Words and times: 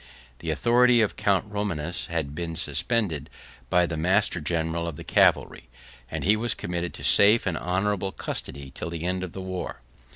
The 0.39 0.49
authority 0.49 1.01
of 1.01 1.15
Count 1.15 1.45
Romanus 1.47 2.07
had 2.07 2.33
been 2.33 2.55
suspended 2.55 3.29
by 3.69 3.85
the 3.85 3.97
master 3.97 4.41
general 4.41 4.87
of 4.87 4.95
the 4.95 5.03
cavalry; 5.03 5.69
and 6.09 6.23
he 6.23 6.35
was 6.35 6.55
committed 6.55 6.91
to 6.95 7.03
safe 7.03 7.45
and 7.45 7.55
honorable 7.55 8.11
custody 8.11 8.71
till 8.73 8.89
the 8.89 9.03
end 9.05 9.23
of 9.23 9.33
the 9.33 9.41
war. 9.41 9.81